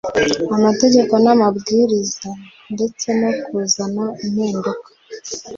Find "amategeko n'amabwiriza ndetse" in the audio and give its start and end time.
0.57-3.07